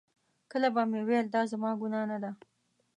[0.51, 2.31] کله به مې ویل دا زما ګناه نه ده.